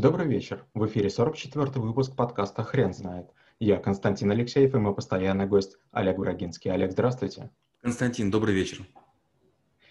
Добрый 0.00 0.26
вечер. 0.26 0.64
В 0.72 0.86
эфире 0.86 1.08
44-й 1.08 1.78
выпуск 1.78 2.16
подкаста 2.16 2.64
«Хрен 2.64 2.94
знает». 2.94 3.26
Я 3.58 3.76
Константин 3.76 4.30
Алексеев 4.30 4.74
и 4.74 4.78
мой 4.78 4.94
постоянный 4.94 5.44
гость 5.44 5.76
Олег 5.92 6.16
Брагинский. 6.16 6.72
Олег, 6.72 6.92
здравствуйте. 6.92 7.50
Константин, 7.82 8.30
добрый 8.30 8.54
вечер. 8.54 8.78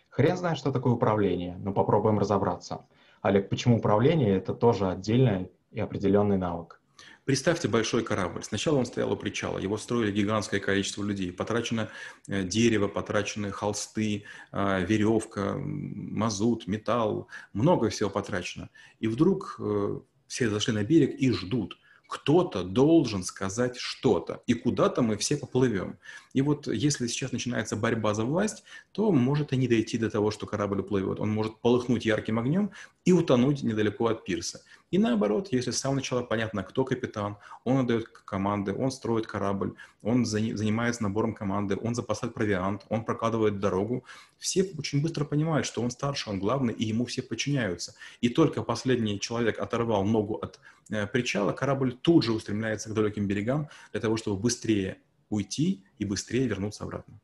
Хрен 0.09 0.35
знает, 0.35 0.57
что 0.57 0.71
такое 0.71 0.93
управление, 0.93 1.57
но 1.59 1.73
попробуем 1.73 2.17
разобраться. 2.17 2.87
Олег, 3.21 3.49
почему 3.49 3.77
управление– 3.77 4.35
это 4.37 4.55
тоже 4.55 4.89
отдельный 4.89 5.51
и 5.69 5.79
определенный 5.79 6.37
навык? 6.37 6.81
Представьте 7.29 7.67
большой 7.67 8.03
корабль. 8.03 8.43
Сначала 8.43 8.79
он 8.79 8.87
стоял 8.87 9.11
у 9.11 9.15
причала, 9.15 9.59
его 9.59 9.77
строили 9.77 10.11
гигантское 10.11 10.59
количество 10.59 11.03
людей. 11.03 11.31
Потрачено 11.31 11.91
э, 12.27 12.41
дерево, 12.41 12.87
потрачены 12.87 13.51
холсты, 13.51 14.23
э, 14.51 14.85
веревка, 14.87 15.53
мазут, 15.55 16.65
металл. 16.65 17.27
Много 17.53 17.89
всего 17.89 18.09
потрачено. 18.09 18.71
И 18.99 19.07
вдруг 19.07 19.57
э, 19.59 19.99
все 20.25 20.49
зашли 20.49 20.73
на 20.73 20.83
берег 20.83 21.19
и 21.19 21.31
ждут– 21.31 21.77
кто-то 22.09 22.63
должен 22.63 23.23
сказать 23.23 23.77
что-то, 23.77 24.41
и 24.47 24.55
куда-то 24.55 25.03
мы 25.03 25.15
все 25.15 25.37
поплывем. 25.37 25.99
И 26.33 26.41
вот 26.41 26.67
если 26.67 27.07
сейчас 27.07 27.31
начинается 27.31 27.75
борьба 27.75 28.13
за 28.13 28.23
власть, 28.23 28.63
то 28.91 29.11
может 29.11 29.53
и 29.53 29.57
не 29.57 29.67
дойти 29.67 29.97
до 29.97 30.09
того, 30.09 30.31
что 30.31 30.45
корабль 30.45 30.79
уплывет. 30.81 31.19
Он 31.19 31.29
может 31.29 31.59
полыхнуть 31.59 32.05
ярким 32.05 32.39
огнем 32.39 32.71
и 33.05 33.11
утонуть 33.11 33.63
недалеко 33.63 34.07
от 34.07 34.23
пирса. 34.23 34.61
И 34.91 34.97
наоборот, 34.97 35.49
если 35.51 35.71
с 35.71 35.77
самого 35.77 35.97
начала 35.97 36.23
понятно, 36.23 36.63
кто 36.63 36.83
капитан, 36.83 37.37
он 37.63 37.77
отдает 37.77 38.07
команды, 38.07 38.73
он 38.73 38.91
строит 38.91 39.27
корабль, 39.27 39.75
он 40.01 40.25
занимается 40.25 41.03
набором 41.03 41.35
команды, 41.35 41.77
он 41.79 41.93
запасает 41.93 42.33
провиант, 42.33 42.85
он 42.89 43.05
прокладывает 43.05 43.59
дорогу, 43.59 44.03
все 44.39 44.63
очень 44.77 45.01
быстро 45.01 45.25
понимают, 45.25 45.67
что 45.67 45.81
он 45.81 45.91
старше, 45.91 46.29
он 46.31 46.39
главный, 46.39 46.73
и 46.73 46.85
ему 46.85 47.05
все 47.05 47.21
подчиняются. 47.21 47.93
И 48.21 48.29
только 48.29 48.63
последний 48.63 49.19
человек 49.19 49.59
оторвал 49.59 50.03
ногу 50.03 50.35
от 50.35 50.59
э, 50.89 51.05
причала, 51.05 51.51
корабль 51.51 51.93
тут 51.93 52.23
же 52.23 52.31
устремляется 52.31 52.89
к 52.89 52.93
далеким 52.93 53.27
берегам 53.27 53.69
для 53.91 54.01
того, 54.01 54.17
чтобы 54.17 54.41
быстрее 54.41 54.97
уйти 55.29 55.83
и 55.97 56.05
быстрее 56.05 56.47
вернуться 56.47 56.83
обратно. 56.83 57.19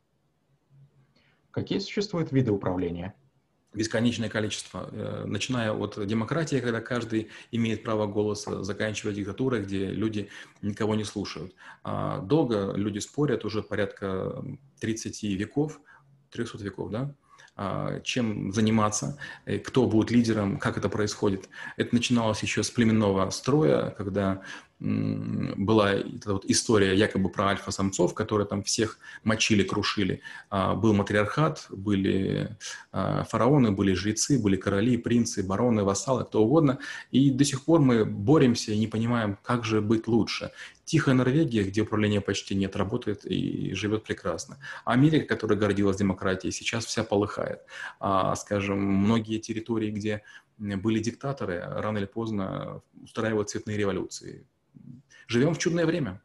Какие 1.51 1.79
существуют 1.79 2.31
виды 2.31 2.51
управления? 2.51 3.15
бесконечное 3.75 4.29
количество, 4.29 4.89
э, 4.91 5.25
начиная 5.25 5.71
от 5.71 6.05
демократии, 6.07 6.59
когда 6.59 6.81
каждый 6.81 7.29
имеет 7.51 7.83
право 7.83 8.07
голоса, 8.07 8.63
заканчивая 8.63 9.13
диктатурой, 9.13 9.61
где 9.61 9.87
люди 9.87 10.29
никого 10.61 10.95
не 10.95 11.03
слушают. 11.03 11.53
А 11.83 12.19
долго 12.19 12.73
люди 12.75 12.99
спорят, 12.99 13.45
уже 13.45 13.61
порядка 13.61 14.43
30 14.79 15.35
веков, 15.35 15.79
300 16.31 16.63
веков, 16.63 16.89
да, 16.89 17.13
а, 17.57 17.99
чем 18.01 18.51
заниматься, 18.51 19.17
э, 19.45 19.59
кто 19.59 19.87
будет 19.87 20.11
лидером, 20.11 20.57
как 20.57 20.77
это 20.77 20.89
происходит. 20.89 21.49
Это 21.77 21.95
начиналось 21.95 22.43
еще 22.43 22.63
с 22.63 22.69
племенного 22.69 23.29
строя, 23.29 23.91
когда 23.91 24.41
была 24.79 25.93
эта 25.93 26.33
вот 26.33 26.45
история 26.45 26.95
якобы 26.95 27.29
про 27.29 27.47
альфа-самцов, 27.47 28.13
которые 28.13 28.45
там 28.45 28.61
всех 28.61 28.99
мочили, 29.23 29.63
крушили. 29.63 30.21
А, 30.49 30.75
был 30.75 30.93
матриархат, 30.93 31.67
были 31.69 32.57
а, 32.91 33.23
фараоны, 33.23 33.71
были 33.71 33.93
жрецы, 33.93 34.37
были 34.37 34.57
короли, 34.57 34.97
принцы, 34.97 35.43
бароны, 35.43 35.83
вассалы, 35.83 36.25
кто 36.25 36.43
угодно. 36.43 36.79
И 37.11 37.31
до 37.31 37.45
сих 37.45 37.63
пор 37.63 37.79
мы 37.79 38.03
боремся 38.03 38.73
и 38.73 38.77
не 38.77 38.87
понимаем, 38.87 39.37
как 39.43 39.63
же 39.63 39.79
быть 39.79 40.07
лучше. 40.07 40.51
Тихая 40.83 41.15
Норвегия, 41.15 41.63
где 41.63 41.81
управления 41.81 42.19
почти 42.19 42.53
нет, 42.53 42.75
работает 42.75 43.25
и 43.25 43.73
живет 43.73 44.03
прекрасно. 44.03 44.57
Америка, 44.83 45.25
которая 45.25 45.57
гордилась 45.57 45.97
демократией, 45.97 46.51
сейчас 46.51 46.85
вся 46.85 47.05
полыхает. 47.05 47.61
А, 48.01 48.35
скажем, 48.35 48.79
многие 48.79 49.39
территории, 49.39 49.89
где 49.89 50.21
были 50.57 50.99
диктаторы, 50.99 51.63
рано 51.65 51.97
или 51.97 52.05
поздно 52.05 52.81
устраивают 53.01 53.49
цветные 53.49 53.77
революции 53.77 54.45
Живем 55.27 55.53
в 55.53 55.57
чудное 55.57 55.85
время. 55.85 56.21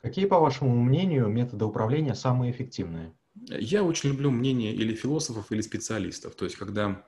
Какие, 0.00 0.26
по 0.26 0.38
вашему 0.40 0.76
мнению, 0.82 1.28
методы 1.28 1.64
управления 1.64 2.14
самые 2.14 2.52
эффективные? 2.52 3.14
Я 3.48 3.82
очень 3.82 4.10
люблю 4.10 4.30
мнение 4.30 4.74
или 4.74 4.94
философов, 4.94 5.50
или 5.50 5.60
специалистов. 5.60 6.34
То 6.34 6.44
есть, 6.44 6.56
когда 6.56 7.04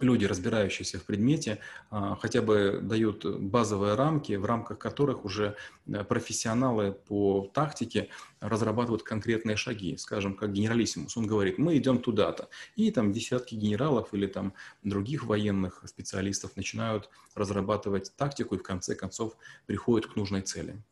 люди, 0.00 0.24
разбирающиеся 0.24 0.98
в 0.98 1.04
предмете, 1.04 1.58
а, 1.90 2.16
хотя 2.16 2.42
бы 2.42 2.80
дают 2.82 3.24
базовые 3.24 3.94
рамки, 3.94 4.32
в 4.32 4.44
рамках 4.44 4.78
которых 4.78 5.24
уже 5.24 5.56
э, 5.86 6.04
профессионалы 6.04 6.92
по 6.92 7.50
тактике 7.54 8.08
разрабатывают 8.40 9.02
конкретные 9.02 9.56
шаги. 9.56 9.96
Скажем, 9.96 10.34
как 10.34 10.52
генералиссимус, 10.52 11.16
он 11.16 11.26
говорит, 11.26 11.58
мы 11.58 11.76
идем 11.76 11.98
туда-то. 11.98 12.48
И 12.76 12.90
там 12.90 13.12
десятки 13.12 13.54
генералов 13.54 14.08
или 14.12 14.26
там 14.26 14.54
других 14.82 15.24
военных 15.24 15.82
специалистов 15.86 16.56
начинают 16.56 17.08
разрабатывать 17.34 18.12
тактику 18.16 18.56
и 18.56 18.58
в 18.58 18.62
конце 18.62 18.94
концов 18.94 19.36
приходят 19.66 20.10
к 20.10 20.16
нужной 20.16 20.42
цели. 20.42 20.82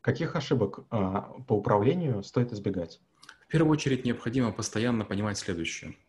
Каких 0.00 0.36
ошибок 0.36 0.86
а, 0.90 1.32
по 1.48 1.54
управлению 1.54 2.22
стоит 2.22 2.52
избегать? 2.52 3.00
В 3.40 3.48
первую 3.48 3.72
очередь 3.72 4.04
необходимо 4.04 4.52
постоянно 4.52 5.04
понимать 5.04 5.38
следующее– 5.38 5.96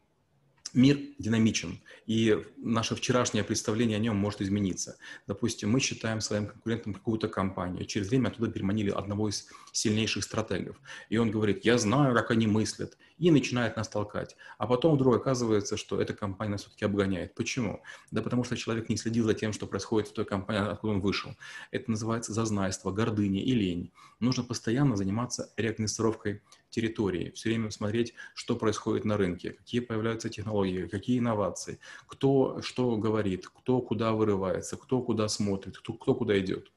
мир 0.73 0.99
динамичен, 1.19 1.79
и 2.05 2.43
наше 2.57 2.95
вчерашнее 2.95 3.43
представление 3.43 3.97
о 3.97 3.99
нем 3.99 4.15
может 4.15 4.41
измениться. 4.41 4.97
Допустим, 5.27 5.71
мы 5.71 5.79
считаем 5.79 6.21
своим 6.21 6.47
конкурентом 6.47 6.93
какую-то 6.93 7.27
компанию, 7.27 7.85
через 7.85 8.09
время 8.09 8.29
оттуда 8.29 8.51
переманили 8.51 8.89
одного 8.89 9.29
из 9.29 9.47
сильнейших 9.71 10.23
стратегов, 10.23 10.79
и 11.09 11.17
он 11.17 11.31
говорит, 11.31 11.65
я 11.65 11.77
знаю, 11.77 12.13
как 12.15 12.31
они 12.31 12.47
мыслят, 12.47 12.97
и 13.17 13.31
начинает 13.31 13.75
нас 13.75 13.87
толкать. 13.87 14.35
А 14.57 14.67
потом 14.67 14.95
вдруг 14.95 15.15
оказывается, 15.15 15.75
что 15.77 15.99
эта 15.99 16.13
компания 16.13 16.51
нас 16.51 16.61
все-таки 16.61 16.85
обгоняет. 16.85 17.33
Почему? 17.33 17.81
Да 18.11 18.21
потому 18.21 18.43
что 18.43 18.55
человек 18.55 18.89
не 18.89 18.97
следил 18.97 19.25
за 19.25 19.33
тем, 19.33 19.53
что 19.53 19.65
происходит 19.65 20.09
в 20.09 20.13
той 20.13 20.25
компании, 20.25 20.69
откуда 20.69 20.93
он 20.93 20.99
вышел. 20.99 21.35
Это 21.71 21.89
называется 21.89 22.33
зазнайство, 22.33 22.91
гордыня 22.91 23.41
и 23.41 23.51
лень. 23.53 23.91
Нужно 24.19 24.43
постоянно 24.43 24.95
заниматься 24.95 25.51
реагнистировкой 25.57 26.41
территории, 26.69 27.31
все 27.31 27.49
время 27.49 27.71
смотреть, 27.71 28.13
что 28.33 28.55
происходит 28.55 29.05
на 29.05 29.17
рынке, 29.17 29.51
какие 29.51 29.81
появляются 29.81 30.29
технологии, 30.29 30.87
какие 30.87 31.19
инновации, 31.19 31.79
кто 32.05 32.61
что 32.61 32.97
говорит, 32.97 33.47
кто 33.47 33.81
куда 33.81 34.13
вырывается, 34.13 34.77
кто 34.77 35.01
куда 35.01 35.27
смотрит, 35.27 35.77
кто, 35.77 35.93
кто 35.93 36.15
куда 36.15 36.39
идет. 36.39 36.71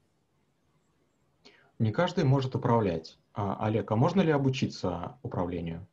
Не 1.78 1.92
каждый 1.92 2.24
может 2.24 2.54
управлять. 2.54 3.18
А, 3.32 3.56
Олег, 3.64 3.90
а 3.90 3.96
можно 3.96 4.20
ли 4.20 4.30
обучиться 4.30 5.18
управлению? 5.22 5.86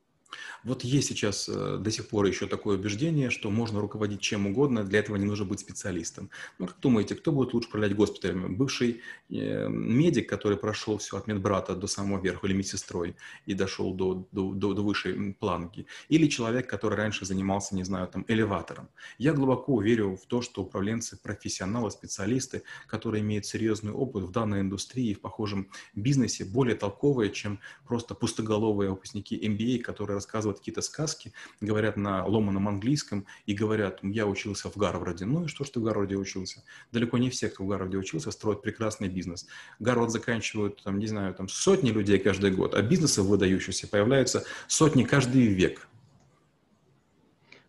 Вот 0.63 0.83
есть 0.83 1.07
сейчас 1.07 1.47
э, 1.49 1.77
до 1.79 1.91
сих 1.91 2.09
пор 2.09 2.25
еще 2.25 2.47
такое 2.47 2.77
убеждение, 2.77 3.29
что 3.29 3.49
можно 3.49 3.79
руководить 3.79 4.21
чем 4.21 4.47
угодно, 4.47 4.83
для 4.83 4.99
этого 4.99 5.15
не 5.15 5.25
нужно 5.25 5.45
быть 5.45 5.59
специалистом. 5.59 6.29
Ну, 6.59 6.67
как 6.67 6.79
думаете, 6.79 7.15
кто 7.15 7.31
будет 7.31 7.53
лучше 7.53 7.69
управлять 7.69 7.95
госпиталями? 7.95 8.47
Бывший 8.47 9.01
э, 9.29 9.67
медик, 9.69 10.29
который 10.29 10.57
прошел 10.57 10.97
все 10.97 11.17
от 11.17 11.27
медбрата 11.27 11.75
до 11.75 11.87
самого 11.87 12.21
верха, 12.21 12.47
или 12.47 12.53
медсестрой, 12.53 13.15
и 13.45 13.53
дошел 13.53 13.93
до, 13.93 14.27
до, 14.31 14.53
до, 14.53 14.73
до 14.73 14.81
высшей 14.81 15.33
планки? 15.33 15.85
Или 16.09 16.27
человек, 16.27 16.67
который 16.67 16.95
раньше 16.95 17.25
занимался, 17.25 17.75
не 17.75 17.83
знаю, 17.83 18.07
там, 18.07 18.25
элеватором? 18.27 18.89
Я 19.17 19.33
глубоко 19.33 19.81
верю 19.81 20.17
в 20.17 20.25
то, 20.25 20.41
что 20.41 20.63
управленцы, 20.63 21.17
профессионалы, 21.17 21.91
специалисты, 21.91 22.63
которые 22.87 23.21
имеют 23.21 23.45
серьезный 23.45 23.93
опыт 23.93 24.23
в 24.23 24.31
данной 24.31 24.61
индустрии, 24.61 25.13
в 25.13 25.21
похожем 25.21 25.69
бизнесе, 25.95 26.43
более 26.45 26.75
толковые, 26.75 27.31
чем 27.31 27.59
просто 27.85 28.15
пустоголовые 28.15 28.89
выпускники 28.89 29.37
MBA, 29.37 29.79
которые 29.79 30.16
рассказывают 30.17 30.59
какие-то 30.59 30.81
сказки, 30.81 31.33
говорят 31.61 31.97
на 31.97 32.25
ломаном 32.25 32.67
английском 32.67 33.25
и 33.45 33.53
говорят, 33.53 33.99
я 34.03 34.25
учился 34.27 34.69
в 34.69 34.77
Гарварде. 34.77 35.25
Ну 35.25 35.45
и 35.45 35.47
что, 35.47 35.63
что 35.63 35.79
в 35.79 35.83
Гарварде 35.83 36.15
учился? 36.15 36.63
Далеко 36.91 37.17
не 37.17 37.29
все, 37.29 37.49
кто 37.49 37.63
в 37.63 37.67
Гарварде 37.67 37.97
учился, 37.97 38.31
строят 38.31 38.61
прекрасный 38.61 39.09
бизнес. 39.09 39.47
Гарвард 39.79 40.11
заканчивают, 40.11 40.83
там, 40.83 40.99
не 40.99 41.07
знаю, 41.07 41.33
там 41.33 41.47
сотни 41.47 41.91
людей 41.91 42.19
каждый 42.19 42.51
год, 42.51 42.73
а 42.73 42.81
бизнесы 42.81 43.21
выдающиеся 43.21 43.87
появляются 43.87 44.43
сотни 44.67 45.03
каждый 45.03 45.47
век. 45.47 45.87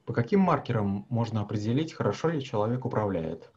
По 0.05 0.15
каким 0.15 0.41
маркерам 0.41 1.05
можно 1.11 1.43
определить, 1.43 1.93
хорошо 1.93 2.31
ли 2.31 2.43
человек 2.43 2.87
управляет? 2.87 3.51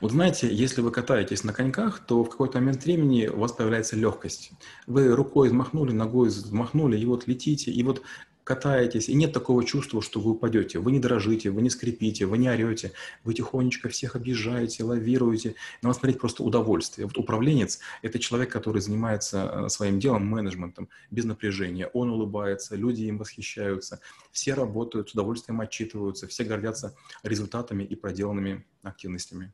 Вот 0.00 0.12
знаете, 0.12 0.52
если 0.52 0.80
вы 0.80 0.90
катаетесь 0.90 1.44
на 1.44 1.52
коньках, 1.52 2.00
то 2.00 2.24
в 2.24 2.30
какой-то 2.30 2.58
момент 2.58 2.84
времени 2.84 3.26
у 3.26 3.38
вас 3.38 3.52
появляется 3.52 3.96
легкость. 3.96 4.52
Вы 4.86 5.14
рукой 5.14 5.48
взмахнули, 5.48 5.92
ногой 5.92 6.28
взмахнули, 6.28 6.98
и 6.98 7.04
вот 7.04 7.26
летите, 7.26 7.70
и 7.70 7.82
вот 7.82 8.02
катаетесь, 8.44 9.08
и 9.08 9.14
нет 9.14 9.32
такого 9.32 9.64
чувства, 9.64 10.02
что 10.02 10.20
вы 10.20 10.32
упадете. 10.32 10.78
Вы 10.78 10.92
не 10.92 10.98
дрожите, 10.98 11.50
вы 11.50 11.62
не 11.62 11.70
скрипите, 11.70 12.26
вы 12.26 12.38
не 12.38 12.48
орете, 12.48 12.92
вы 13.24 13.34
тихонечко 13.34 13.88
всех 13.88 14.16
объезжаете, 14.16 14.84
лавируете. 14.84 15.54
На 15.80 15.88
вас 15.88 15.98
смотреть 15.98 16.18
просто 16.18 16.42
удовольствие. 16.42 17.06
Вот 17.06 17.18
управленец– 17.18 17.78
это 18.02 18.18
человек, 18.18 18.50
который 18.50 18.82
занимается 18.82 19.66
э, 19.66 19.68
своим 19.68 20.00
делом, 20.00 20.26
менеджментом, 20.26 20.88
без 21.10 21.24
напряжения. 21.24 21.86
Он 21.88 22.10
улыбается, 22.10 22.74
люди 22.76 23.02
им 23.02 23.18
восхищаются, 23.18 24.00
все 24.32 24.54
работают, 24.54 25.10
с 25.10 25.12
удовольствием 25.12 25.60
отчитываются, 25.60 26.26
все 26.26 26.44
гордятся 26.44 26.96
результатами 27.22 27.84
и 27.84 27.94
проделанными 27.94 28.64
активностями. 28.82 29.52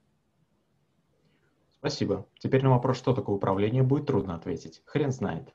Спасибо. 1.80 2.26
Теперь 2.38 2.62
на 2.62 2.70
вопрос, 2.70 2.98
что 2.98 3.14
такое 3.14 3.36
управление, 3.36 3.82
будет 3.82 4.06
трудно 4.06 4.34
ответить. 4.34 4.82
Хрен 4.84 5.12
знает. 5.12 5.54